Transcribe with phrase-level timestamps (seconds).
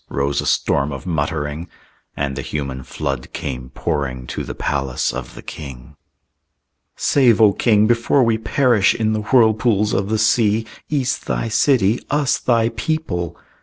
[0.09, 1.67] Rose a storm of muttering;
[2.17, 5.95] And the human flood came pouring To the palace of the king.
[6.95, 11.99] "Save, O king, before we perish In the whirlpools of the sea, Ys thy city,
[12.09, 13.37] us thy people!"